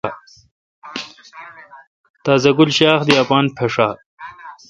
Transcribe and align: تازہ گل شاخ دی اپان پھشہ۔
تازہ 2.23 2.51
گل 2.57 2.69
شاخ 2.77 2.99
دی 3.07 3.13
اپان 3.23 3.45
پھشہ۔ 3.55 3.87